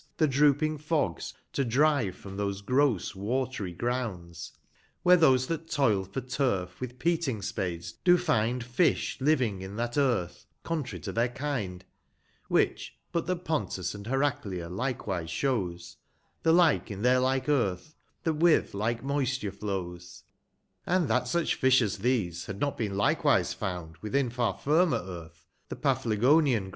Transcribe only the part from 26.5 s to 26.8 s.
thought.